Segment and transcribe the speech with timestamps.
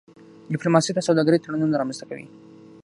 [0.51, 2.25] ډيپلوماسي د سوداګرۍ تړونونه رامنځته کوي.